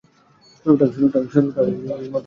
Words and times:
শুরুটা 0.55 0.85
তার 1.13 1.23
দূর্দান্ত 1.23 1.55
হয়েছিল। 1.57 2.13